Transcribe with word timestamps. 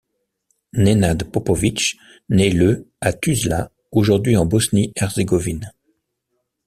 Nenad 0.73 1.25
Popović 1.25 1.95
naît 2.29 2.49
le 2.49 2.87
à 3.01 3.13
Tuzla, 3.13 3.71
aujourd'hui 3.91 4.35
en 4.35 4.47
Bosnie-Herzégovine. 4.47 5.73